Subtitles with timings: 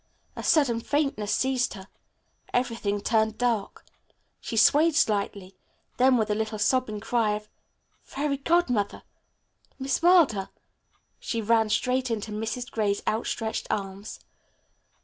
[0.35, 1.87] A sudden faintness seized her.
[2.55, 3.85] Everything turned dark.
[4.39, 5.55] She swayed slightly,
[5.97, 7.47] then with a little sobbing cry of,
[8.03, 9.03] "Fairy Godmother!
[9.77, 10.49] Miss Wilder!"
[11.19, 12.71] she ran straight into Mrs.
[12.71, 14.19] Gray's outstretched arms.